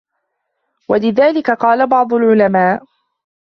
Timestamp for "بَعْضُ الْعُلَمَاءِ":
1.89-2.83